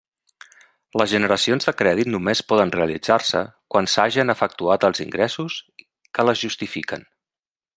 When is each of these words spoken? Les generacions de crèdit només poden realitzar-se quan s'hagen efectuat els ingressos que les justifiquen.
Les 1.01 1.11
generacions 1.11 1.67
de 1.67 1.73
crèdit 1.81 2.09
només 2.13 2.41
poden 2.53 2.73
realitzar-se 2.77 3.43
quan 3.75 3.91
s'hagen 3.93 4.35
efectuat 4.35 4.89
els 4.89 5.05
ingressos 5.07 5.59
que 6.17 6.27
les 6.31 6.43
justifiquen. 6.49 7.07